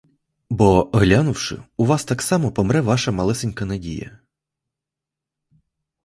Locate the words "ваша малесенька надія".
2.81-4.19